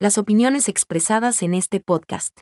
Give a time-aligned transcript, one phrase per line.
[0.00, 2.38] Las opiniones expresadas en este podcast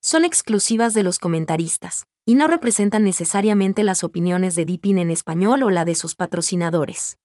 [0.00, 5.64] son exclusivas de los comentaristas y no representan necesariamente las opiniones de Deepin en español
[5.64, 7.18] o la de sus patrocinadores.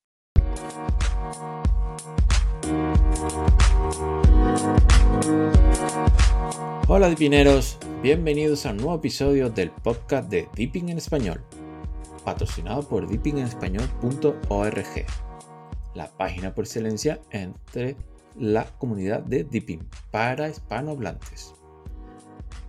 [6.90, 11.42] Hola Deepineros, bienvenidos a un nuevo episodio del podcast de Deepin en español,
[12.26, 15.06] patrocinado por deepinenespañol.org,
[15.96, 17.96] la página por excelencia entre
[18.40, 21.56] la comunidad de Deepin para hispanohablantes.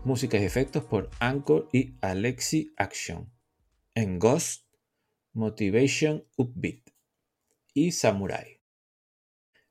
[0.05, 3.31] Música y efectos por Anchor y Alexi Action.
[3.95, 4.65] En Ghost,
[5.35, 6.91] Motivation Upbeat
[7.75, 8.63] y Samurai.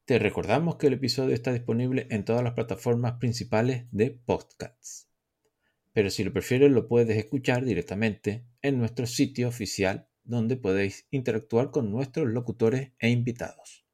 [0.05, 5.09] Te recordamos que el episodio está disponible en todas las plataformas principales de podcasts.
[5.93, 11.71] Pero si lo prefieres lo puedes escuchar directamente en nuestro sitio oficial donde podéis interactuar
[11.71, 13.86] con nuestros locutores e invitados.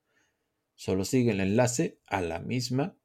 [0.84, 2.98] Solo sigue el enlace a la misma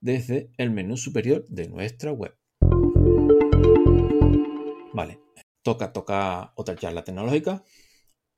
[0.00, 2.34] desde el menú superior de nuestra web.
[4.94, 5.20] Vale,
[5.60, 7.62] toca, toca otra charla tecnológica.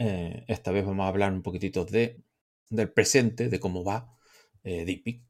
[0.00, 2.24] Eh, esta vez vamos a hablar un poquitito de,
[2.70, 4.18] del presente, de cómo va
[4.64, 5.24] eh, Deepin,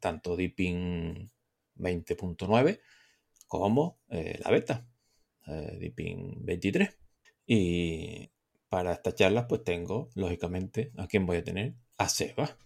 [0.00, 1.30] tanto Deepin
[1.76, 2.80] 20.9
[3.46, 4.84] como eh, la beta,
[5.46, 6.90] Deepin 23.
[7.46, 8.32] Y
[8.68, 12.58] para esta charla, pues tengo, lógicamente, a quién voy a tener, a Seba.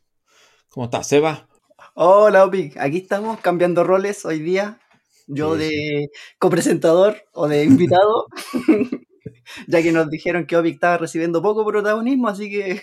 [0.71, 1.49] ¿Cómo estás, Seba?
[1.95, 2.77] Hola, Opic.
[2.77, 4.79] Aquí estamos cambiando roles hoy día.
[5.27, 8.27] Yo de copresentador o de invitado,
[9.67, 12.83] ya que nos dijeron que Opic estaba recibiendo poco protagonismo, así que.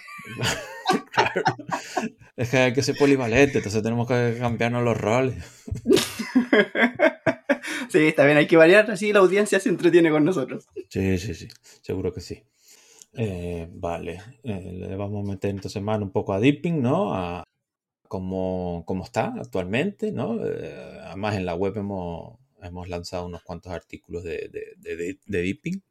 [1.13, 1.41] claro.
[2.35, 5.41] Es que hay que ser polivalente, entonces tenemos que cambiarnos los roles.
[7.89, 10.67] sí, está bien, hay que variar, así la audiencia se entretiene con nosotros.
[10.89, 11.47] Sí, sí, sí,
[11.81, 12.43] seguro que sí.
[13.13, 17.13] Eh, vale, eh, le vamos a meter entonces mano un poco a Dipping, ¿no?
[17.13, 17.45] A,
[18.07, 20.45] como, está actualmente, ¿no?
[20.45, 25.81] Eh, además en la web hemos, hemos lanzado unos cuantos artículos de, de, de, Deeping.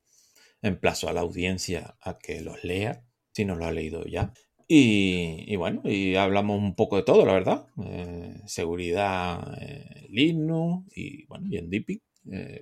[0.62, 4.32] Emplazo a la audiencia a que los lea, si no lo ha leído ya.
[4.68, 7.66] Y, bueno, y hablamos un poco de todo, la verdad.
[7.84, 12.00] Eh, seguridad eh, Linux y bueno, y en Deeping.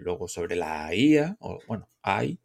[0.01, 2.39] luego sobre la IA, o bueno, AI,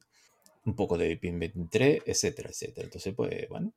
[0.66, 2.86] un poco de Deeping 23, etcétera, etcétera.
[2.86, 3.74] Entonces, pues bueno,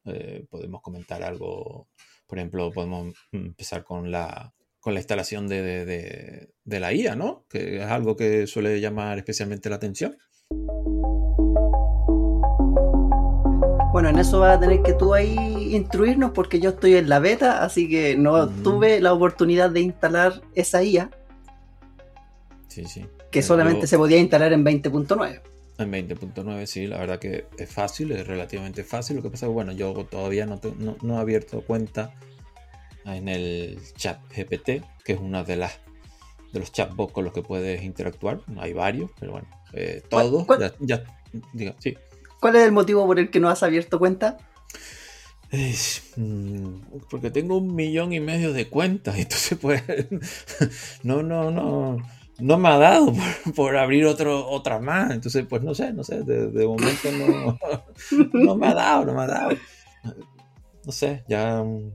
[0.51, 1.89] podemos comentar algo
[2.33, 7.45] por ejemplo, podemos empezar con la, con la instalación de, la IA, ¿no?
[7.51, 10.17] Que es algo que suele llamar especialmente la atención.
[13.93, 17.19] Bueno, en eso vas a tener que tú ahí instruirnos porque yo estoy en la
[17.19, 18.63] beta, así que no mm.
[18.63, 21.11] tuve la oportunidad de instalar esa IA.
[22.69, 23.07] Sí, sí.
[23.31, 25.43] Que solamente se podía instalar en 20.9.
[25.83, 29.17] En 20.9 sí, la verdad que es fácil, es relativamente fácil.
[29.17, 30.61] Lo que pasa es que, bueno, yo todavía no,
[31.03, 32.15] no, he abierto cuenta
[33.05, 35.81] en el chat GPT, que es una de las
[36.53, 38.41] de los chatbots con los que puedes interactuar.
[38.59, 40.47] Hay varios, pero bueno, eh, todos.
[40.81, 41.05] Ya,
[41.79, 41.97] sí.
[42.41, 44.37] ¿Cuál es el motivo por el que no has abierto cuenta?
[46.17, 46.77] Mm,
[47.11, 49.83] porque tengo un millón y medio de cuentas, entonces pues
[51.03, 51.99] no, no, no
[52.39, 53.13] no me ha dado
[53.57, 55.11] por, abrir otro, otra más.
[55.11, 57.59] Entonces, pues no sé, no sé, de, momento no,
[58.33, 59.57] no me ha dado, no me ha dado.
[60.85, 61.93] No sé, ya mm,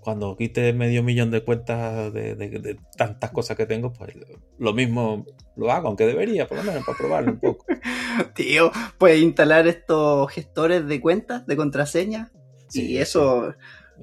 [0.00, 4.14] cuando quite medio millón de cuentas de, tantas cosas que tengo, pues
[4.58, 5.24] lo mismo
[5.56, 7.64] lo hago, aunque debería, por lo menos, para probarlo un poco.
[8.34, 12.32] Tío, puedes instalar estos gestores de cuentas, de contraseña,
[12.72, 13.54] y eso,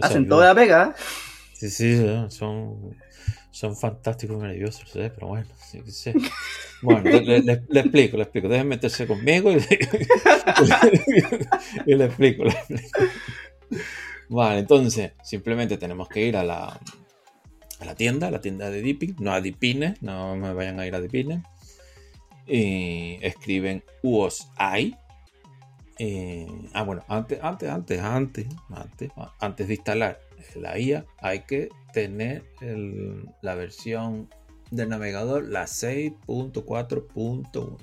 [0.02, 0.96] hacen toda la pega.
[1.54, 2.96] Sí, sí, son
[3.52, 5.46] son fantásticos y maravillosos, pero bueno,
[6.82, 8.48] Bueno, le, explico, le explico.
[8.48, 9.62] Dejen meterse conmigo y, le
[12.06, 12.50] explico, le explico.
[14.30, 16.80] Vale, entonces, simplemente tenemos que ir a la,
[17.80, 20.88] a la tienda, a la tienda de Dipping, no a Dipine, no me vayan a
[20.88, 21.44] ir a Dipine.
[22.48, 24.96] Y escriben UOSI.
[26.74, 30.20] ah, bueno, antes, antes, antes, antes, antes, antes de instalar
[30.56, 32.46] la IA, hay que tener
[33.42, 34.30] la versión
[34.70, 37.78] del navegador, la 6.4.1.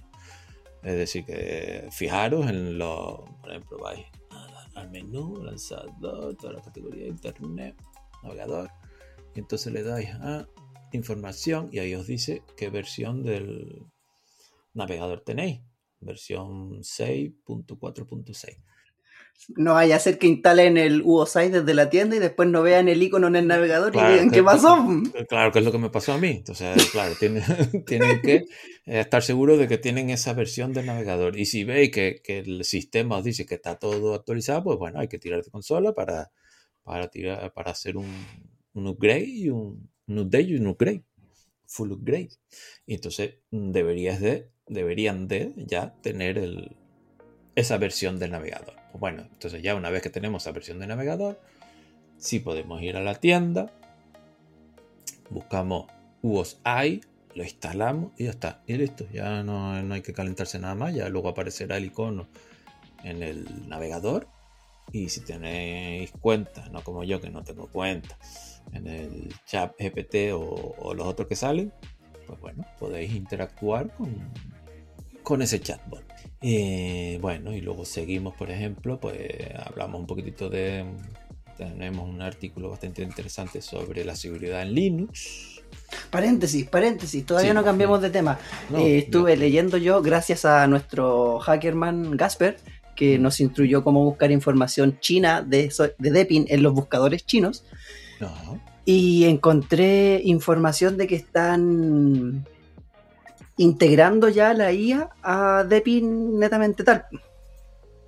[0.83, 4.07] Es decir, que fijaros en lo, por ejemplo, vais
[4.75, 7.77] al menú, lanzador, toda la categoría de internet,
[8.23, 8.71] navegador,
[9.35, 10.49] y entonces le dais a
[10.93, 13.85] información y ahí os dice qué versión del
[14.73, 15.61] navegador tenéis,
[16.01, 18.63] versión 6.4.6
[19.57, 22.89] no vaya a ser que instalen el UOSI desde la tienda y después no vean
[22.89, 24.85] el icono en el navegador y digan qué pasó.
[25.29, 26.29] Claro, que es lo que me pasó a mí.
[26.29, 27.43] Entonces, claro, tienen,
[27.87, 28.45] tienen que eh,
[28.85, 31.39] estar seguros de que tienen esa versión del navegador.
[31.39, 35.09] Y si veis que, el sistema os dice que está todo actualizado, pues bueno, hay
[35.09, 36.31] que tirar de consola para,
[36.83, 38.09] para, tirar, para hacer un,
[38.75, 41.05] upgrade y un, un update y un upgrade,
[41.67, 42.31] full upgrade.
[42.87, 46.77] Y entonces deberías de, deberían de ya tener el,
[47.59, 48.75] esa versión del navegador.
[48.93, 51.41] Pues bueno, entonces ya una vez que tenemos esa versión del navegador,
[52.17, 53.73] sí podemos ir a la tienda,
[55.29, 55.87] buscamos
[56.23, 57.01] UOSI,
[57.35, 58.63] lo instalamos y ya está.
[58.67, 62.29] Y listo, ya no, no hay que calentarse nada más, ya luego aparecerá el icono
[63.03, 64.29] en el navegador.
[64.93, 68.17] Y si tenéis cuenta, no como yo que no tengo cuenta,
[68.73, 71.73] en el chat GPT o, los otros que salen,
[72.27, 74.17] pues bueno, podéis interactuar con,
[75.25, 76.08] con ese chatbot.
[76.41, 79.19] Eh, bueno, y luego seguimos, por ejemplo, pues
[79.65, 80.85] hablamos un poquitito de...
[81.57, 85.61] Tenemos un artículo bastante interesante sobre la seguridad en Linux.
[86.09, 88.39] Paréntesis, paréntesis, todavía no cambiamos de tema.
[88.77, 92.59] Eh, estuve leyendo yo, gracias a nuestro hackerman Gasper,
[92.95, 97.65] que nos instruyó cómo buscar información china de, de Depin en los buscadores chinos.
[98.85, 102.47] Y encontré información de que están
[103.59, 107.05] integrando ya la IA a Depin netamente tal.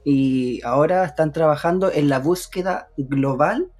[0.04, 3.70] Y ahora están trabajando en la búsqueda global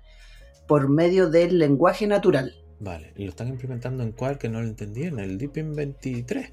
[0.69, 2.55] por medio del lenguaje natural.
[2.79, 5.05] Vale, ¿y lo están implementando en cuál que no lo entendí?
[5.05, 6.53] ¿En el Deepin 23?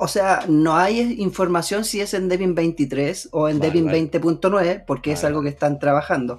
[0.00, 5.12] O sea, no hay información si es en Debian 23 o en Debian 20.9, porque
[5.12, 6.38] es algo que están trabajando.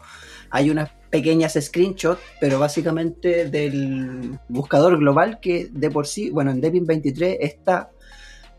[0.49, 6.61] Hay unas pequeñas screenshots, pero básicamente del buscador global que de por sí, bueno, en
[6.61, 7.91] Debian 23 está,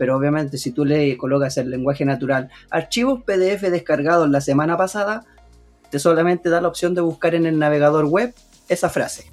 [0.01, 5.27] pero obviamente si tú le colocas el lenguaje natural archivos PDF descargados la semana pasada,
[5.91, 8.33] te solamente da la opción de buscar en el navegador web
[8.71, 9.31] esa frase.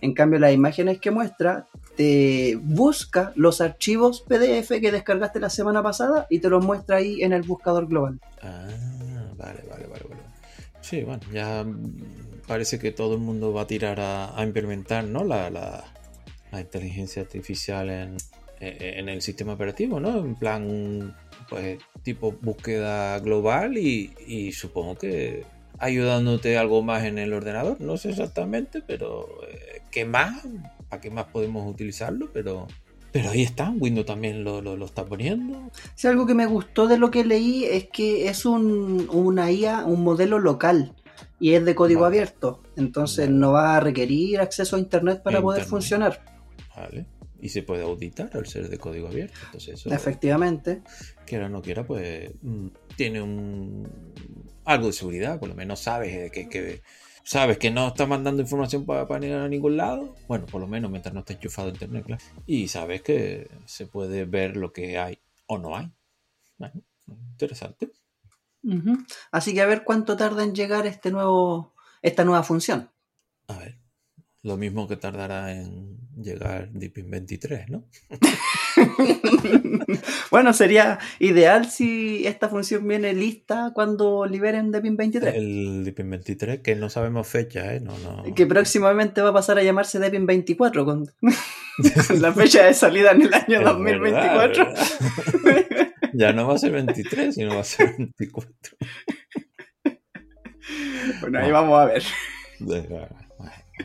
[0.00, 1.66] En cambio, las imágenes que muestra
[1.96, 7.24] te busca los archivos PDF que descargaste la semana pasada y te los muestra ahí
[7.24, 8.20] en el buscador global.
[8.42, 8.68] Ah,
[9.36, 10.22] vale, vale, vale, vale.
[10.82, 11.66] Sí, bueno, ya
[12.46, 15.24] parece que todo el mundo va a tirar a, implementar ¿no?
[15.24, 18.16] la, la, inteligencia artificial en,
[18.60, 20.18] en, el sistema operativo, ¿no?
[20.18, 21.16] En plan,
[21.48, 25.44] pues, tipo búsqueda global y, y supongo que
[25.80, 27.80] ayudándote algo más en el ordenador.
[27.80, 30.42] No sé exactamente, pero eh, ¿qué más?
[30.88, 32.30] ¿Para qué más podemos utilizarlo?
[32.32, 32.68] Pero,
[33.10, 35.70] pero ahí está, Windows también lo, lo, está poniendo.
[35.94, 39.84] Sí, algo que me gustó de lo que leí es que es un, una IA,
[39.86, 40.94] un modelo local
[41.40, 42.62] y es de código abierto.
[42.76, 46.22] Entonces no va a requerir acceso a Internet para poder funcionar.
[46.76, 47.06] Vale.
[47.42, 49.38] Y se puede auditar al ser de código abierto.
[49.46, 50.82] Entonces Efectivamente.
[51.26, 53.88] Quiera o no quiera, pues mm, tiene un
[54.64, 56.82] algo de seguridad, por lo menos sabes que,
[57.24, 60.66] sabes que no está mandando información para, para ir a ningún lado, bueno, por lo
[60.66, 62.22] menos mientras no esté enchufado a internet, claro.
[62.46, 65.90] Y sabes que se puede ver lo que hay o no hay.
[66.58, 66.74] Bueno,
[67.06, 67.90] interesante.
[69.32, 72.90] Así que a ver cuánto tarda en llegar este nuevo, esta nueva función.
[73.48, 73.79] A ver.
[74.42, 77.84] Lo mismo que tardará en llegar Deepin 23, ¿no?
[80.30, 85.34] bueno, sería ideal si esta función viene lista cuando liberen Deepin 23.
[85.34, 87.80] El Deepin 23, que no sabemos fecha, ¿eh?
[87.80, 88.34] No, no...
[88.34, 91.06] Que próximamente va a pasar a llamarse Deepin 24, con,
[92.20, 94.72] la fecha de salida en el año 2024.
[96.14, 98.76] ya no va a ser 23, sino va a ser 24.
[101.20, 102.02] bueno, ahí vamos a ver.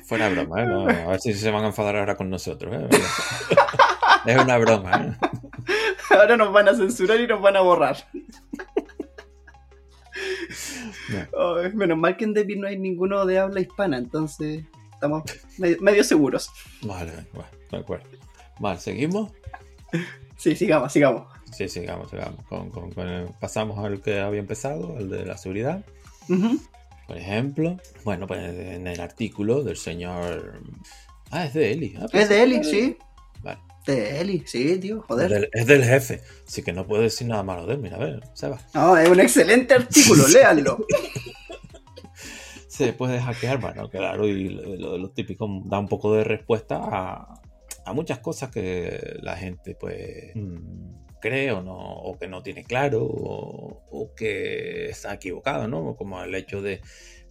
[0.03, 1.03] Fuera broma, ¿eh?
[1.03, 2.73] a ver si se van a enfadar ahora con nosotros.
[2.73, 2.89] ¿eh?
[4.25, 4.91] Es una broma.
[4.91, 5.27] ¿eh?
[6.09, 7.97] Ahora nos van a censurar y nos van a borrar.
[11.75, 15.23] menos mal que en Depi no hay ninguno de habla hispana, entonces estamos
[15.57, 16.49] medio, seguros.
[16.81, 18.05] Vale, bueno, de acuerdo.
[18.59, 19.31] Vale, ¿seguimos?
[20.37, 21.27] Sí, sigamos, sigamos.
[21.51, 22.43] Sí, sigamos, sigamos.
[23.39, 25.85] pasamos al que había empezado, el de la seguridad.
[27.07, 30.61] Por ejemplo, bueno, pues en el artículo del señor.
[31.31, 31.95] Ah, es de Eli.
[31.99, 32.97] Ah, es de Eli, sí.
[33.43, 33.59] Vale.
[33.85, 35.49] De Eli, sí, tío, joder.
[35.53, 37.79] Es del, jefe, así que no puedo decir nada malo de él.
[37.79, 38.59] Mira, a ver, se va.
[38.73, 40.85] No, es un excelente artículo, léanlo.
[42.67, 47.41] se puede hackear, bueno, claro, y lo, lo, típico da un poco de respuesta a,
[47.85, 50.35] a muchas cosas que la gente, pues.
[50.35, 55.95] Mm, cree o, no, o que no tiene claro o, que está equivocado, ¿no?
[55.95, 56.81] Como el hecho de,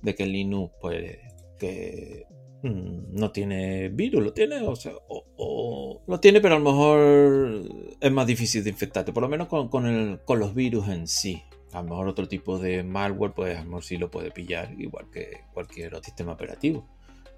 [0.02, 1.18] de que Linux, pues,
[1.60, 2.26] que
[2.64, 7.96] mm, no tiene virus, lo tiene, o, sea, o, lo tiene, pero a lo mejor
[8.00, 11.06] es más difícil de infectarte, por lo menos con, con, el, con los virus en
[11.06, 11.42] sí.
[11.72, 14.74] A lo mejor otro tipo de malware, pues a lo mejor sí lo puede pillar,
[14.76, 16.88] igual que cualquier otro sistema operativo.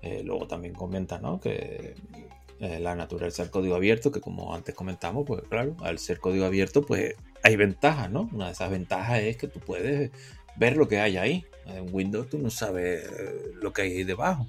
[0.01, 1.39] Eh, luego también comenta, ¿no?
[1.39, 1.95] Que
[2.61, 6.47] eh, la naturaleza del código abierto, que como antes comentamos, pues claro, al ser código
[6.47, 8.29] abierto, pues hay ventajas, ¿no?
[8.33, 10.11] Una de esas ventajas es que tú puedes
[10.57, 11.45] ver lo que hay ahí.
[11.67, 13.05] En Windows tú no sabes
[13.55, 14.47] lo que hay ahí debajo.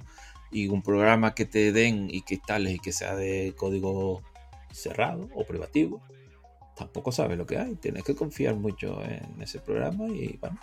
[0.50, 4.22] y un programa que te den y que instales y que sea de código
[4.72, 6.00] cerrado o privativo,
[6.76, 7.74] tampoco sabes lo que hay.
[7.74, 10.58] Tienes que confiar mucho en ese programa y bueno.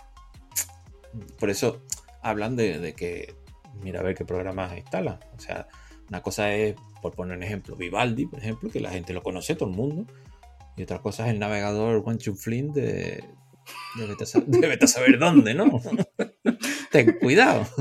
[1.38, 1.82] Por eso
[2.22, 3.34] hablan de, que
[3.82, 5.20] mira a ver qué programas instalan.
[5.36, 5.68] O sea,
[6.08, 6.74] una cosa es,
[7.06, 10.06] por poner un ejemplo, Vivaldi, por ejemplo, que la gente lo conoce, todo el mundo.
[10.76, 13.24] Y otra cosa es el navegador OneChunFlint de,
[13.96, 15.80] de, saber dónde, ¿no?
[16.90, 17.64] Ten cuidado.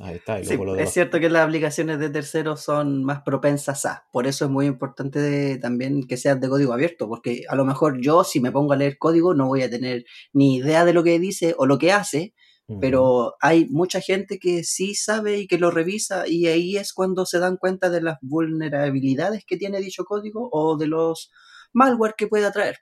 [0.00, 0.40] Ahí está.
[0.40, 4.04] Es cierto que las aplicaciones de terceros son más propensas a.
[4.12, 8.00] Por eso es muy importante también que sean de código abierto, porque a lo mejor
[8.00, 11.04] yo, si me pongo a leer código, no voy a tener ni idea de lo
[11.04, 12.34] que dice o lo que hace,
[12.80, 17.26] pero hay mucha gente que sí sabe y que lo revisa, y ahí es cuando
[17.26, 21.30] se dan cuenta de las vulnerabilidades que tiene dicho código o de los
[21.72, 22.78] malware que puede traer.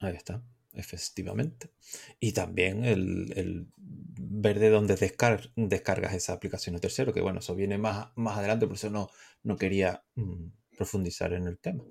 [0.00, 0.42] Ahí está
[0.74, 1.70] efectivamente.
[2.18, 4.96] Y también el, ver de dónde
[5.56, 9.10] descargas esa aplicación de tercero, que bueno, eso viene más, más adelante, por eso no,
[9.42, 10.46] no quería mm,
[10.76, 11.84] profundizar en el tema.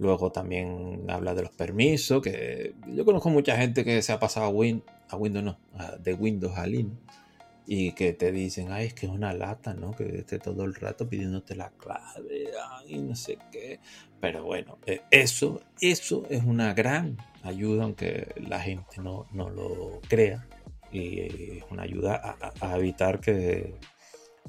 [0.00, 4.46] Luego también habla de los permisos, que yo conozco mucha gente que se ha pasado
[4.46, 5.58] a, Win, a Windows, no,
[5.98, 6.96] de Windows a Linux,
[7.66, 9.90] y que te dicen, ay, es que es una lata, ¿no?
[9.90, 12.48] Que esté todo el rato pidiéndote la clave,
[12.86, 13.78] y no sé qué.
[14.22, 20.48] Pero bueno, eh, eso, eso es una gran ayuda, aunque la gente no, lo crea.
[20.90, 23.74] Y es una ayuda a, evitar que,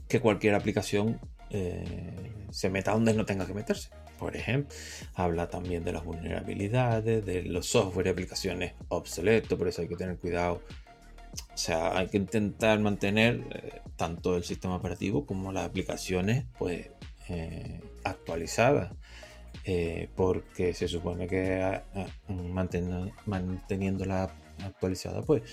[0.07, 3.89] que, cualquier aplicación eh, se meta donde no tenga que meterse.
[4.21, 4.73] Por ejemplo,
[5.15, 9.97] habla también de las vulnerabilidades, de los software y aplicaciones obsoletos, por eso hay que
[9.97, 10.61] tener cuidado.
[11.53, 16.89] O sea, hay que intentar mantener eh, tanto el sistema operativo como las aplicaciones pues,
[18.03, 18.91] actualizadas
[19.63, 22.07] eh, porque se supone que ah, ah,
[23.25, 25.43] manteniendo, la actualizada, pues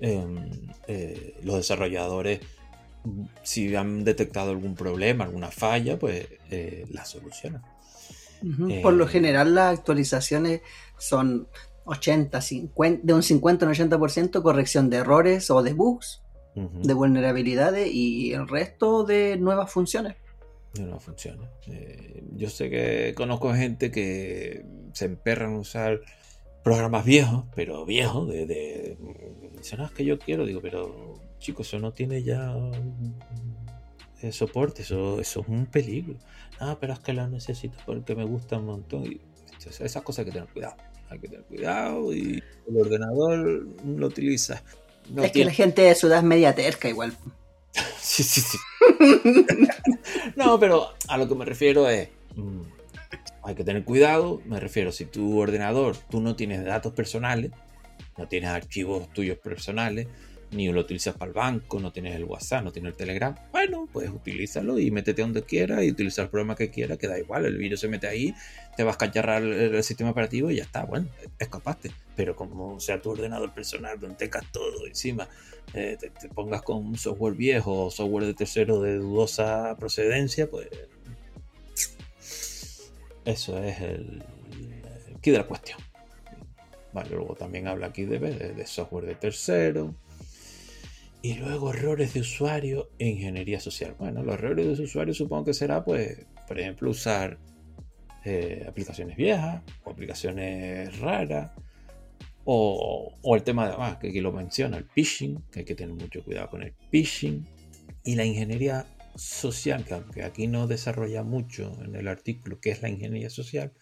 [0.00, 2.40] em, eh, los desarrolladores,
[3.42, 7.62] si han detectado algún problema, alguna falla, pues eh, la solucionan.
[8.82, 10.60] Por lo general las actualizaciones
[10.98, 11.48] son
[11.84, 16.22] 80, 50, de un 50 a un 80% corrección de errores o de bugs,
[16.54, 20.16] de vulnerabilidades y el resto de nuevas funciones
[20.80, 21.48] no funciona.
[21.66, 26.00] Eh, yo sé que conozco gente que se emperran a usar
[26.62, 28.98] programas viejos, pero viejos, de, de
[29.56, 32.54] dicen, ah, es que yo quiero, digo, pero chicos, eso no tiene ya
[34.22, 36.16] eh, soporte, eso, eso es un peligro.
[36.60, 39.04] Ah, pero es que lo necesito porque me gusta un montón.
[39.04, 39.20] Y,
[39.66, 40.76] esas cosas hay que tener cuidado.
[41.10, 44.62] Hay que tener cuidado y el ordenador lo utiliza.
[45.22, 47.16] es que la gente de su edad es media terca igual.
[47.98, 48.58] sí, sí, sí.
[50.36, 52.60] no, pero a lo que me refiero es, mm,
[53.42, 57.52] hay que tener cuidado, me refiero, si tu ordenador, tú no tienes datos personales,
[58.16, 60.08] no tienes archivos tuyos personales,
[60.50, 63.88] ni lo utilizas para el banco, no tienes el WhatsApp, no tienes el Telegram, bueno,
[63.92, 67.44] pues utilízalo y métete donde quieras y utiliza el programa que quieras, que da igual,
[67.44, 68.34] el virus se mete ahí,
[68.76, 71.08] te vas a cacharrar el, sistema operativo y ya está, bueno,
[71.38, 71.90] escapaste.
[72.16, 75.28] Pero como sea tu ordenador personal, donde tengas todo encima,
[75.72, 80.68] eh, te, pongas con un software viejo o software de tercero de dudosa procedencia, pues
[83.24, 84.22] eso es el,
[85.16, 85.78] aquí de la cuestión.
[86.92, 89.94] Vale, luego también habla aquí de, de software de tercero,
[91.24, 93.94] y luego errores de usuario e ingeniería social.
[93.98, 97.38] Bueno, los errores de usuario supongo que será, pues, por ejemplo, usar
[98.26, 101.52] eh, aplicaciones viejas o aplicaciones raras.
[102.44, 105.94] O, el tema de más, que aquí lo menciona, el phishing, que hay que tener
[105.94, 107.42] mucho cuidado con el phishing.
[108.04, 112.82] Y la ingeniería social, que aunque aquí no desarrolla mucho en el artículo qué es
[112.82, 113.72] la ingeniería social,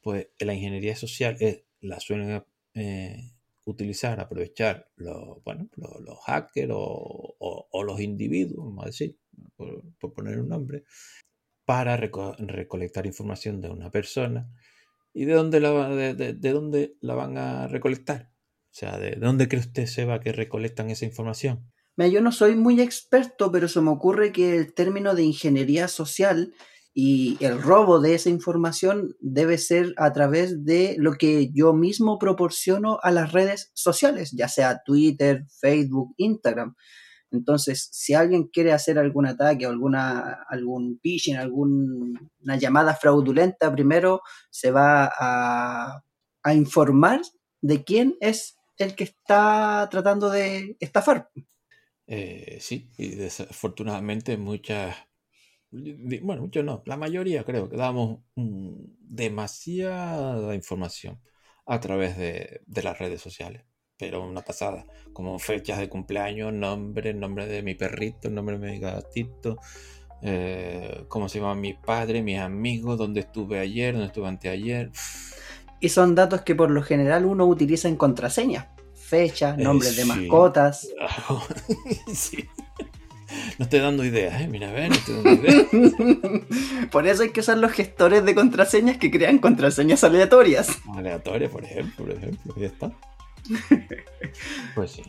[0.00, 3.30] pues la ingeniería social es, la suelen eh,
[3.64, 9.18] utilizar, aprovechar los, bueno, los, hackers o, los individuos, vamos a decir,
[9.56, 10.84] por, poner un nombre,
[11.64, 14.48] para recolectar información de una persona.
[15.14, 18.32] ¿Y de dónde, la, de, dónde la van a recolectar?
[18.32, 21.70] O sea, ¿de dónde cree usted, Seba, que recolectan esa información?
[21.98, 26.54] yo no soy muy experto, pero se me ocurre que el término de ingeniería social
[26.94, 32.18] y el robo de esa información debe ser a través de lo que yo mismo
[32.18, 36.74] proporciono a las redes sociales, ya sea Twitter, Facebook, Instagram.
[37.30, 44.20] Entonces, si alguien quiere hacer algún ataque alguna, algún phishing, alguna llamada fraudulenta, primero
[44.50, 46.02] se va a,
[46.54, 47.22] informar
[47.62, 51.30] de quién es el que está tratando de estafar.
[52.06, 54.94] Eh, sí, y desafortunadamente muchas
[55.72, 58.20] bueno, muchos no, la mayoría creo que damos
[59.00, 61.20] demasiada información
[61.66, 63.64] a través de, las redes sociales.
[63.96, 64.86] pero una pasada.
[65.12, 69.58] Como fechas de cumpleaños, nombre, nombre de mi perrito, nombre de mi gatito,
[70.22, 74.90] eh, cómo se llama mi padre, mis amigos, dónde estuve ayer, dónde estuve anteayer.
[75.80, 78.72] Y son datos que por lo general uno utiliza en contraseña.
[78.94, 80.88] Fechas, Eh, nombres de mascotas.
[82.14, 82.48] sí.
[83.62, 84.48] No estoy dando ideas, ¿eh?
[84.48, 85.66] Mira, a ver, no estoy dando ideas.
[86.90, 90.80] por eso hay que usar los gestores de contraseñas que crean contraseñas aleatorias.
[90.92, 92.90] Aleatoria, por ejemplo, por ejemplo, ya está.
[94.74, 95.02] Pues sí.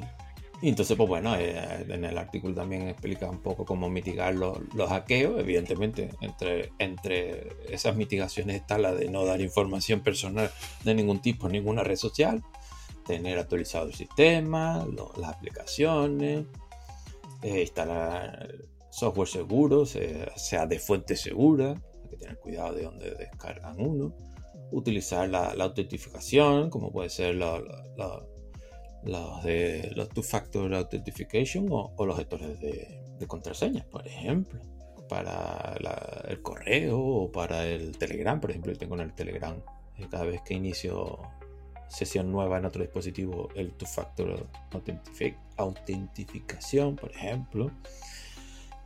[0.62, 4.60] Y entonces, pues bueno, eh, en el artículo también explica un poco cómo mitigar los,
[4.75, 5.39] los hackeos.
[5.39, 10.51] Evidentemente, entre, entre esas mitigaciones está la de no dar información personal
[10.83, 12.43] de ningún tipo en ninguna red social,
[13.05, 16.45] tener actualizado el sistema, lo- las aplicaciones,
[17.43, 18.50] eh, instalar
[18.89, 21.71] software seguro, se- sea de fuente segura,
[22.03, 24.13] hay que tener cuidado de dónde descargan uno.
[24.71, 27.59] Utilizar la, la autentificación, como puede ser la-
[27.97, 28.25] la-
[29.03, 34.62] los de los two-factor authentication o, los gestores de, de contraseñas, por ejemplo,
[35.09, 35.75] para
[36.29, 39.62] el correo o para el Telegram, por ejemplo, yo tengo en el Telegram,
[39.97, 41.19] eh, cada vez que inicio
[41.93, 47.71] sesión nueva en otro dispositivo, el two-factor authentifi- autentificación, por ejemplo.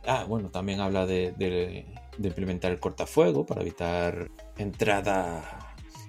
[0.06, 1.86] Ah, bueno, también habla de,
[2.18, 5.44] implementar el cortafuego para evitar entradas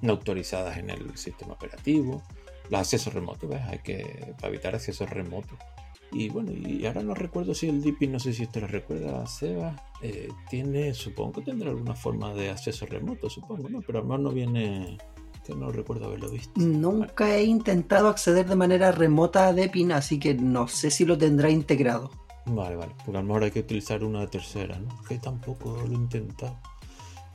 [0.02, 2.24] no autorizadas en el sistema operativo.
[2.70, 3.62] Los accesos remotos, ¿ves?
[3.68, 5.58] Hay que para evitar accesos remotos.
[6.12, 9.26] Y bueno, y ahora no recuerdo si el DP, no sé si usted lo recuerda,
[9.28, 13.82] Seba, eh, tiene, supongo que tendrá alguna forma de acceso remoto, supongo, ¿no?
[13.82, 14.98] Pero además no viene,
[15.50, 16.52] que no recuerdo haberlo visto.
[16.56, 21.18] Nunca he intentado acceder de manera remota a Depin, así que no sé si lo
[21.18, 22.12] tendrá integrado.
[22.46, 25.02] Vale, vale, porque a lo mejor hay que utilizar una tercera, ¿no?
[25.08, 26.60] Que tampoco lo he intentado.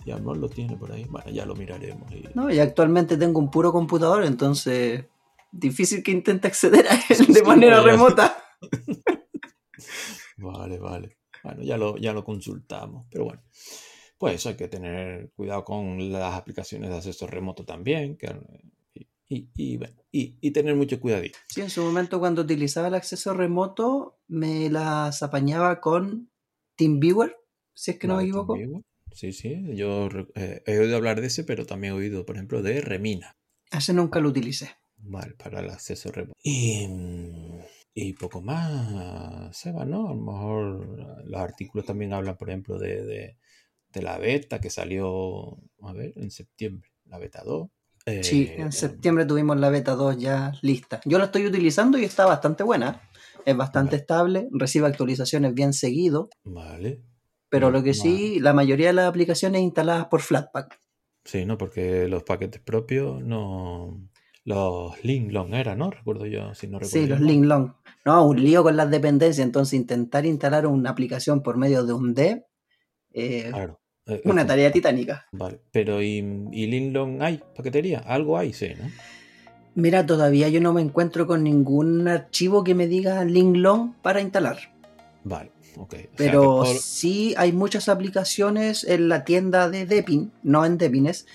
[0.05, 1.05] Y a lo mejor lo tiene por ahí.
[1.09, 2.11] Bueno, ya lo miraremos.
[2.13, 5.05] y- No, y actualmente tengo un puro computador, entonces
[5.51, 8.37] difícil que intente acceder a él de manera remota.
[10.37, 11.17] Vale, vale.
[11.43, 13.07] Bueno, ya lo, ya lo consultamos.
[13.11, 13.43] Pero bueno,
[14.25, 18.17] pues eso hay que tener cuidado con las aplicaciones de acceso remoto también.
[18.17, 18.35] que-
[18.95, 19.81] y, y, y,
[20.13, 21.39] y- y tener mucho cuidadito.
[21.49, 26.31] Sí, en su momento cuando utilizaba el acceso remoto me las apañaba con
[26.77, 27.37] TeamViewer,
[27.75, 28.59] si es que no me equivoco.
[29.13, 29.63] Sí, sí.
[29.77, 33.37] Yo eh, he oído hablar de ese, pero también he oído, por ejemplo, de Remina.
[33.71, 34.71] Ese nunca lo utilicé.
[34.97, 36.33] Vale, para el acceso remoto.
[36.43, 37.61] Y, mm,
[37.95, 40.09] y poco más, Seba, ¿no?
[40.09, 43.37] A lo mejor los artículos también hablan, por ejemplo, de, de-
[43.95, 47.69] de la beta que salió, a ver, en septiembre, la beta 2.
[48.23, 51.01] Sí, Eh, en septiembre tuvimos la beta 2 ya lista.
[51.07, 53.01] Yo la estoy utilizando y está bastante buena.
[53.47, 54.01] Es bastante Vale.
[54.01, 57.03] estable, recibe actualizaciones bien seguido, Vale.
[57.49, 60.79] pero lo que sí, la mayoría de las aplicaciones instaladas por Flatpak.
[61.25, 61.57] Sí, ¿no?
[61.57, 64.01] Porque los paquetes propios no...
[64.47, 65.91] Los Linglong era, ¿no?
[65.91, 67.27] Recuerdo yo, si no recuerdo Sí, los mal.
[67.29, 67.73] link long.
[68.05, 69.43] No, un lío con las dependencias.
[69.43, 72.45] Entonces, intentar instalar una aplicación por medio de un dev,
[73.15, 73.81] eh, Claro.
[74.07, 75.27] Eh, una tarea titánica.
[75.33, 76.19] Vale, pero ¿y,
[76.53, 78.01] y Linglong hay paquetería?
[78.01, 78.91] Algo hay, sí, ¿no?
[79.75, 84.21] Mira, todavía yo no me encuentro con ningún archivo que me diga link long para
[84.21, 84.59] instalar.
[85.25, 85.83] Vale, ok.
[85.85, 90.79] O sea, que Pero sí hay muchas aplicaciones en la tienda de Depin, no en
[90.79, 91.27] Depines,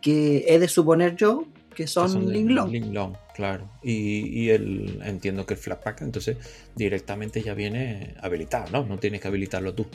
[0.00, 2.70] que he de suponer yo que son, de link long.
[2.70, 3.70] Linglong, claro.
[3.82, 6.36] Y, y el, entiendo que el Flatpak entonces
[6.74, 8.86] directamente ya viene habilitado, ¿no?
[8.86, 9.86] No tienes que habilitarlo tú.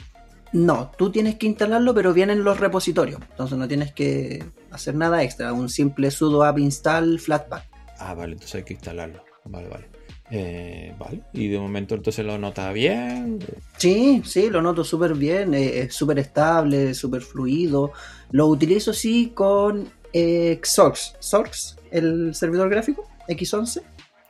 [0.52, 3.20] No, tú tienes que instalarlo, pero vienen los repositorios.
[3.30, 5.52] Entonces no tienes que hacer nada extra.
[5.52, 7.68] Un simple sudo app install flatpak.
[7.98, 9.22] Ah, vale, entonces hay que instalarlo.
[9.44, 9.88] Vale, vale.
[10.32, 11.22] Eh, vale.
[11.32, 13.38] Y de momento entonces lo notas bien.
[13.76, 15.54] Sí, sí, lo noto súper bien.
[15.54, 17.92] eh, Es súper estable, súper fluido.
[18.32, 21.14] Lo utilizo sí con eh, Xorx.
[21.20, 23.82] Xorx, el servidor gráfico, X11.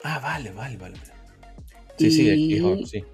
[0.04, 0.96] Ah, vale, vale, vale.
[1.98, 3.04] Sí, sí, Y- Xhawk, sí.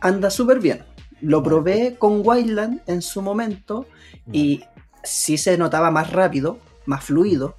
[0.00, 0.82] Anda súper bien.
[1.24, 3.86] Lo probé con Wildland en su momento
[4.32, 4.62] y
[5.02, 7.56] sí se notaba más rápido, más fluido.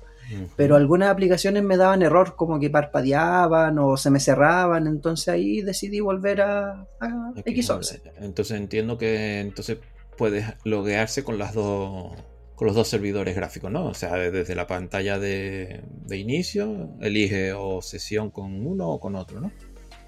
[0.56, 5.62] Pero algunas aplicaciones me daban error, como que parpadeaban o se me cerraban, entonces ahí
[5.62, 8.02] decidí volver a, a X11.
[8.18, 9.78] Entonces entiendo que entonces
[10.18, 12.14] puedes loguearse con las dos
[12.56, 13.86] con los dos servidores gráficos, ¿no?
[13.86, 19.16] O sea, desde la pantalla de, de inicio, elige o sesión con uno o con
[19.16, 19.52] otro, ¿no?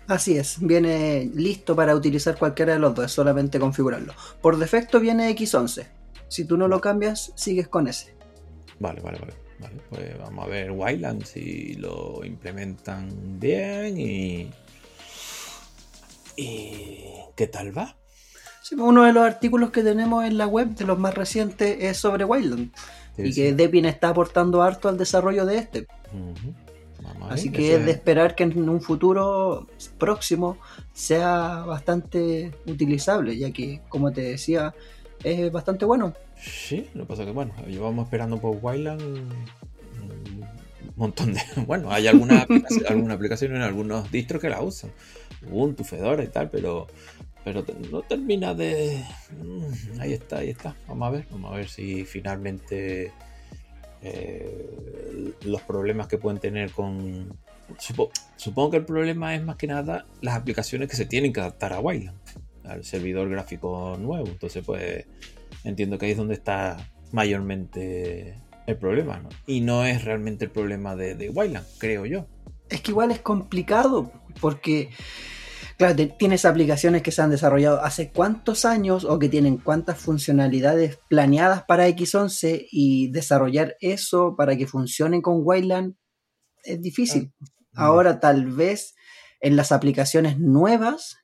[0.07, 4.13] Así es, viene listo para utilizar cualquiera de los dos, es solamente configurarlo.
[4.41, 5.85] Por defecto viene X11.
[6.29, 8.13] Si tú no lo cambias, sigues con ese.
[8.79, 9.33] Vale, vale, vale.
[9.59, 14.51] Vale, pues vamos a ver Wildland si lo implementan bien y.
[16.35, 16.99] ¿Y
[17.35, 17.97] qué tal va?
[18.61, 21.97] Sí, uno de los artículos que tenemos en la web, de los más recientes, es
[21.97, 22.71] sobre Wildland.
[23.15, 23.41] Sí, y sí.
[23.41, 25.87] que Debian está aportando harto al desarrollo de este.
[27.29, 29.67] Así que es de esperar que en un futuro
[29.97, 30.57] próximo
[30.93, 34.73] sea bastante utilizable, ya que, como te decía,
[35.23, 36.13] es bastante bueno.
[36.39, 40.47] Sí, lo que pasa es que, bueno, llevamos esperando por Wayland un
[40.95, 41.41] montón de.
[41.65, 44.91] Bueno, hay algunas aplicaciones, alguna aplicación en algunos distros que la usan,
[45.49, 46.87] Ubuntu, Fedora y tal, pero
[47.43, 49.03] pero no termina de.
[49.41, 50.75] Mm, ahí está, ahí está.
[50.87, 53.13] Vamos a ver, vamos a ver si finalmente
[54.01, 57.37] eh, los problemas que pueden tener con.
[58.37, 61.73] Supongo, que el problema es más que nada las aplicaciones que se tienen que adaptar
[61.73, 62.17] a Wayland,
[62.63, 64.27] al servidor gráfico nuevo.
[64.27, 65.05] Entonces, pues
[65.63, 66.77] entiendo que ahí es donde está
[67.11, 68.35] mayormente
[68.67, 69.29] el problema, ¿no?
[69.45, 72.25] Y no es realmente el problema de, de Wayland, creo yo.
[72.69, 74.89] Es que igual es complicado, porque
[75.77, 80.97] Claro, tienes aplicaciones que se han desarrollado hace cuántos años o que tienen cuántas funcionalidades
[81.07, 85.95] planeadas para X11 y desarrollar eso para que funcionen con Wayland
[86.63, 87.31] es difícil.
[87.73, 88.95] Ah, Ahora tal vez
[89.39, 91.17] en las aplicaciones nuevas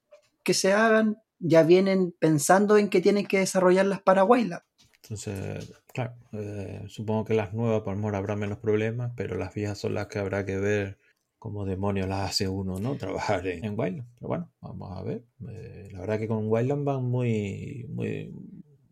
[0.43, 4.61] que se hagan ya vienen pensando en que tienen que desarrollarlas para Wayland.
[5.01, 9.79] Entonces, claro, eh, supongo que las nuevas por amor habrá menos problemas, pero las viejas
[9.79, 10.99] son las que habrá que ver
[11.43, 12.95] como demonios las hace uno, ¿no?
[12.95, 14.07] Trabajar en, Wildland.
[14.15, 15.25] Pero bueno, vamos a ver.
[15.49, 18.33] Eh, la verdad que con Wildland van muy, muy,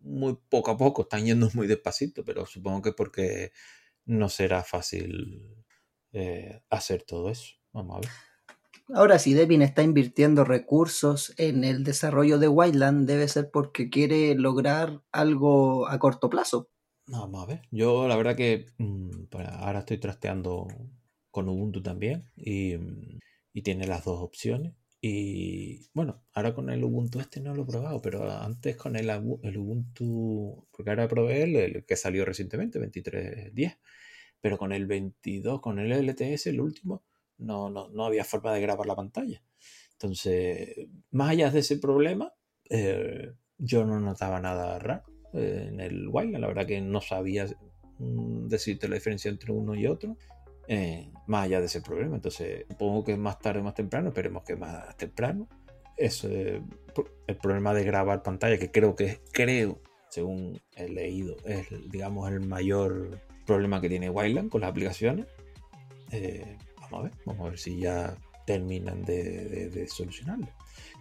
[0.02, 3.54] muy poco a poco, están yendo muy despacito, pero supongo que porque
[4.04, 5.64] no será fácil
[6.12, 7.54] eh, hacer todo eso.
[7.72, 8.10] Vamos a ver.
[8.96, 14.36] Ahora, si Devin está invirtiendo recursos en el desarrollo de Wildland, debe ser porque quiere
[14.36, 16.70] lograr algo a corto plazo.
[17.08, 17.62] Vamos a ver.
[17.72, 20.68] Yo la verdad que mm, ahora estoy trasteando
[21.32, 23.18] con Ubuntu también mm,
[23.54, 24.74] y, tiene las dos opciones.
[25.02, 29.10] Y bueno, ahora con el Ubuntu este no lo he probado, pero antes con el,
[29.10, 33.80] el Ubuntu, porque ahora probé el, que salió recientemente, 23.10,
[34.40, 37.04] pero con el 22, con el LTS, el último,
[37.40, 39.42] no, no, había forma de grabar la pantalla.
[39.94, 42.34] Entonces, más allá de ese problema,
[42.70, 46.42] eh, yo no notaba nada raro eh, en el Wildland.
[46.42, 47.46] La verdad que no sabía
[48.00, 50.18] mm, decirte la diferencia entre uno y otro.
[50.68, 52.16] Eh, más allá de ese problema.
[52.16, 55.48] Entonces, supongo que más tarde o más temprano, esperemos que más temprano,
[55.98, 61.68] eso, el problema de grabar pantalla, que creo que es, creo, según he leído, es,
[61.90, 65.28] digamos, el mayor problema que tiene Wildland con las aplicaciones.
[66.12, 70.48] Eh, vamos a ver, vamos a ver si ya terminan de solucionarlo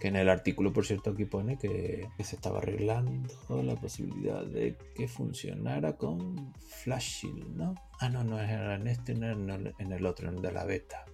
[0.01, 4.77] que en el artículo, por cierto, aquí pone que, se estaba arreglando la posibilidad de
[4.95, 7.75] que funcionara con Flashing, ¿no?
[8.01, 11.05] Ah, no, no era en este, no en el otro, en el de la beta.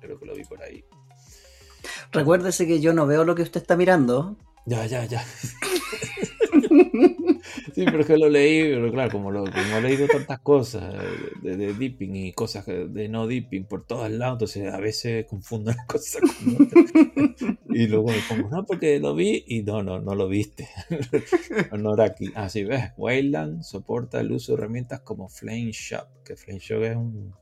[0.00, 0.84] Creo que lo vi por ahí.
[2.12, 4.36] Recuérdese que yo no veo lo que usted está mirando.
[4.64, 5.24] Ya, ya, ya.
[7.76, 10.94] Sí, pero es que lo leí, pero claro, como, lo, como he leído tantas cosas
[11.42, 15.72] de, de, dipping y cosas de no dipping por todos lados, entonces a veces confundo
[15.72, 17.58] las cosas con otras.
[17.68, 20.70] Y luego me no, porque lo vi y no, no, no lo viste.
[21.70, 22.32] Honor aquí.
[22.34, 26.82] Así ah, ves, Wayland soporta el uso de herramientas como Flame Shop, que Flame Shop
[26.82, 27.34] es un,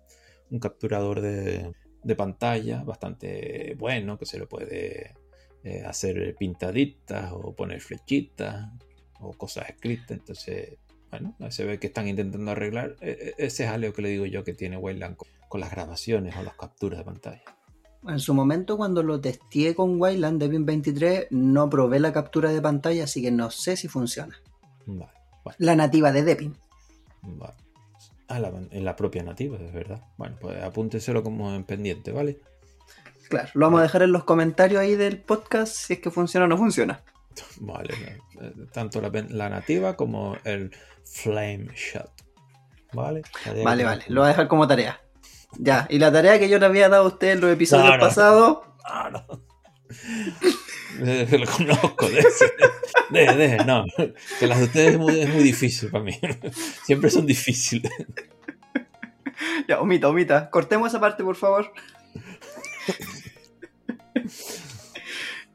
[0.50, 1.70] un capturador de,
[2.02, 5.14] de, pantalla bastante bueno, que se lo puede
[5.62, 8.68] eh, hacer pintaditas o poner flechitas
[9.24, 10.12] o cosas escritas.
[10.12, 10.78] Entonces,
[11.10, 12.96] bueno, se ve que están intentando arreglar.
[13.00, 16.34] E, e, ese es algo que le digo yo que tiene Wayland con, las grabaciones
[16.37, 17.42] o las capturas de pantalla.
[18.08, 22.60] En su momento, cuando lo testé con Wayland Debian 23, no probé la captura de
[22.60, 24.37] pantalla, así que no sé si funciona.
[25.58, 26.56] La nativa de Debian.
[27.22, 27.54] Vale.
[28.28, 30.02] Ah, en la propia nativa, es verdad.
[30.16, 32.40] Bueno, pues apúnteselo como en pendiente, ¿vale?
[33.28, 36.46] Claro, lo vamos a dejar en los comentarios ahí del podcast si es que funciona
[36.46, 37.02] o no funciona.
[37.60, 37.94] Vale,
[38.40, 40.70] eh, tanto la, nativa como el
[41.04, 42.10] Flame Shot.
[42.92, 43.22] ¿Vale?
[43.64, 45.00] Vale, vale, lo voy a dejar como tarea.
[45.58, 48.58] Ya, y la tarea que yo le había dado a usted en los episodios pasados.
[48.88, 49.26] No, no.
[50.98, 52.08] Lo conozco,
[53.10, 53.84] de, de, no.
[54.38, 56.18] Que las de ustedes es muy, es muy difícil para mí.
[56.84, 57.90] Siempre son difíciles.
[59.68, 60.50] Ya, omita, omita.
[60.50, 61.72] Cortemos esa parte, por favor.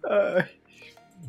[0.04, 0.59] Ay.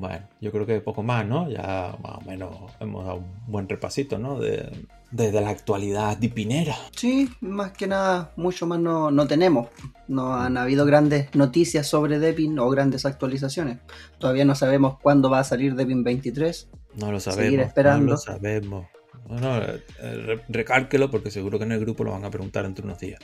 [0.01, 1.51] Bueno, yo creo que poco más, ¿no?
[1.51, 4.41] Ya más o menos hemos dado un buen repasito, ¿no?
[4.41, 4.73] De,
[5.13, 6.75] la actualidad dipinera.
[6.97, 9.69] Sí, más que nada, mucho más no, no tenemos.
[10.09, 13.79] No han habido grandes noticias sobre Depin o grandes actualizaciones.
[14.19, 16.71] Todavía no sabemos cuándo va a salir Depin 23.
[16.95, 17.45] No lo sabemos.
[17.45, 18.07] Seguir esperando.
[18.07, 18.87] No lo sabemos.
[19.31, 19.61] Bueno,
[20.01, 23.21] eh, recárquelo porque seguro que en el grupo lo van a preguntar entre unos días.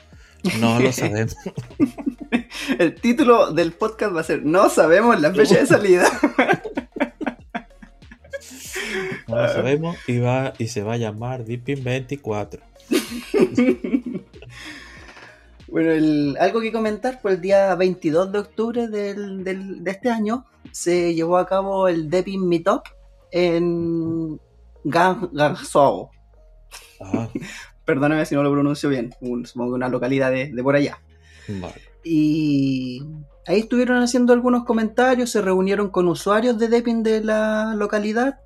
[0.60, 1.34] No lo sabemos.
[2.78, 6.08] El título del podcast va a ser No sabemos la fecha de salida.
[9.28, 12.62] No lo sabemos y, va, y se va a llamar Deepin 24.
[15.68, 21.12] Bueno, algo que comentar, pues el día 22 de octubre del, de este año se
[21.12, 22.82] llevó a cabo el Deppin Meetup
[23.32, 24.40] en
[24.86, 26.10] Gangsou.
[27.84, 29.12] Perdóname si no lo pronuncio bien,
[29.44, 31.00] supongo que una localidad de, por allá.
[32.02, 33.02] Y
[33.46, 38.40] ahí estuvieron haciendo algunos comentarios, se reunieron con usuarios de Deppin de la localidad,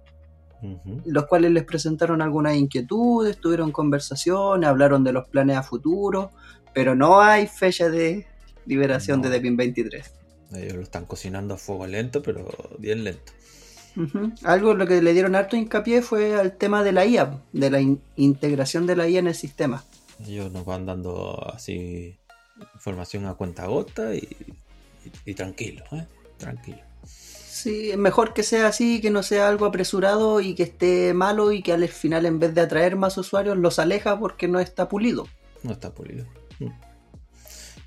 [1.07, 6.33] los cuales les presentaron algunas inquietudes, tuvieron conversaciones, hablaron de los planes a futuro,
[6.74, 8.26] pero no hay fecha de
[8.66, 10.12] liberación de Deppin 23.
[10.53, 12.46] Ellos lo están cocinando a fuego lento, pero
[12.79, 13.33] bien lento.
[14.44, 17.81] Algo lo que le dieron harto hincapié fue al tema de la IA, de la
[18.16, 19.85] integración de la IA en el sistema.
[20.26, 22.16] Ellos nos van dando así
[22.74, 26.07] información a cuenta gota y, tranquilo, ¿eh?
[26.37, 26.81] tranquilo.
[27.05, 31.53] Sí, es mejor que sea así, que no sea algo apresurado y que esté malo
[31.53, 34.88] y que al final en vez de atraer más usuarios los aleja porque no está
[34.88, 35.26] pulido.
[35.62, 36.24] No está pulido.
[36.59, 36.70] Mm.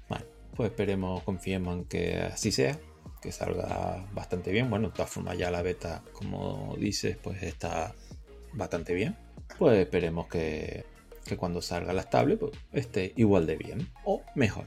[0.09, 2.77] Bueno, pues esperemos, confiemos en que así sea
[3.23, 4.69] que salga bastante bien.
[4.69, 7.95] Bueno, de todas formas ya la beta, como dices, pues está
[8.51, 9.15] bastante bien.
[9.57, 10.85] Pues esperemos que,
[11.37, 14.65] cuando salga la estable pues, esté igual de bien o mejor.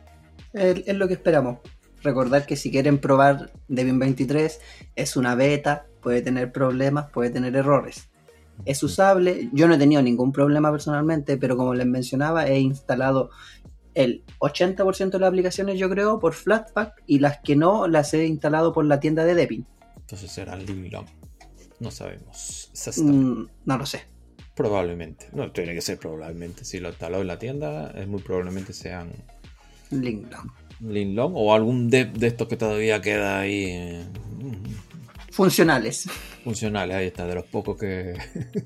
[0.55, 1.59] Es, lo que esperamos.
[2.03, 4.61] Recordar que si quieren probar Debian 23
[4.97, 8.09] es una beta, puede tener problemas, puede tener errores.
[8.65, 13.31] Es usable, yo no he tenido ningún problema personalmente, pero como les mencionaba, he instalado
[13.97, 18.27] el 80% de las aplicaciones yo creo por Flatpak y las que no las he
[18.27, 19.67] instalado por la tienda de Debian.
[19.97, 21.07] Entonces será Linglong.
[21.81, 22.71] No sabemos.
[22.99, 24.03] Mm, no lo sé.
[24.55, 25.29] Probablemente.
[25.33, 26.65] No, tiene que ser probablemente.
[26.65, 29.11] Si lo instaló en la tienda, es muy probablemente sean
[29.91, 30.53] Linglong.
[30.81, 33.65] Linglong o algún de, de estos que todavía queda ahí.
[33.65, 34.05] Eh,
[35.31, 36.07] Funcionales.
[36.45, 38.15] Funcionales, ahí está, de los pocos que,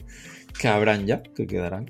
[0.61, 1.89] que habrán ya, que quedarán.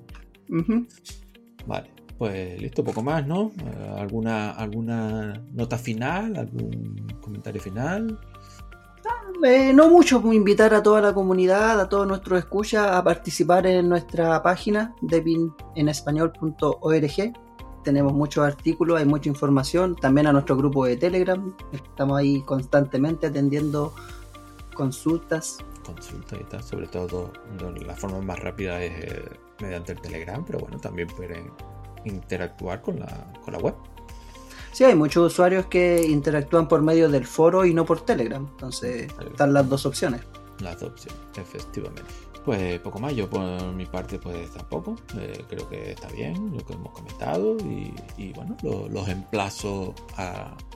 [1.67, 2.00] Vale.
[2.21, 3.51] Pues listo, poco más, ¿no?
[3.65, 6.37] Eh, ¿Alguna, alguna nota final?
[6.37, 8.21] ¿Algún comentario final?
[9.43, 13.89] Eh, no mucho, invitar a toda la comunidad, a todos nuestros escuchas a participar en
[13.89, 17.33] nuestra página devinespañol.org.
[17.85, 21.57] Tenemos muchos artículos, hay mucha información, también a nuestro grupo de Telegram.
[21.73, 23.95] Estamos ahí constantemente atendiendo
[24.75, 25.57] consultas.
[25.87, 27.33] Consultas y tal, sobre todo
[27.83, 29.25] la forma más rápida es eh,
[29.63, 31.51] mediante el Telegram, pero bueno, también pueden
[32.05, 33.75] interactuar con la, con la web.
[34.73, 38.47] Sí, hay muchos usuarios que interactúan por medio del foro y no por Telegram.
[38.51, 40.23] Entonces, están las dos opciones.
[40.61, 42.11] Las dos opciones, efectivamente.
[42.45, 43.43] Pues poco más, yo por
[43.75, 47.57] mi parte pues tampoco, eh, creo que está bien lo que hemos comentado
[48.17, 49.95] y, bueno, los emplazo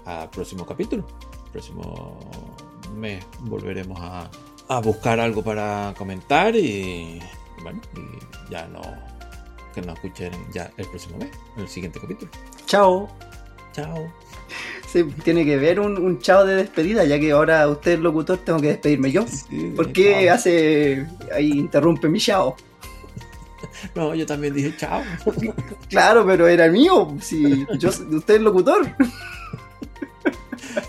[0.04, 1.06] al próximo capítulo.
[1.52, 2.18] próximo
[2.94, 4.30] mes volveremos a,
[4.68, 7.20] a buscar algo para comentar y
[7.62, 8.82] bueno, y ya no
[9.74, 12.30] que nos escuchen ya el próximo mes, en el siguiente capítulo.
[12.66, 13.08] Chao.
[13.72, 14.12] Chao.
[14.86, 18.60] Sí, tiene que ver un, chao de despedida, ya que ahora usted es locutor, tengo
[18.60, 19.24] que despedirme yo.
[19.74, 21.06] ¿Por qué hace.
[21.32, 22.56] ahí interrumpe mi chao?
[23.94, 25.02] No, yo también dije chao.
[25.88, 27.16] Claro, pero era mío.
[27.20, 28.86] Si yo, usted es locutor.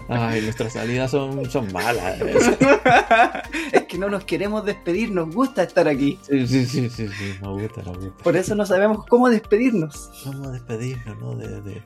[0.07, 2.21] Ay, nuestras salidas son, son malas.
[3.71, 6.19] es que no nos queremos despedir, nos gusta estar aquí.
[6.21, 8.23] Sí, sí, sí, sí, sí, nos gusta, nos gusta.
[8.23, 10.11] Por eso no sabemos cómo despedirnos.
[10.23, 11.35] Cómo despedirnos, ¿no?
[11.35, 11.83] De, de,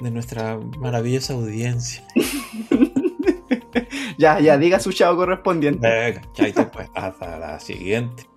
[0.00, 2.06] de nuestra maravillosa audiencia.
[4.18, 5.88] ya, ya, diga su chavo correspondiente.
[5.88, 8.28] Venga, chaito, pues, hasta la siguiente.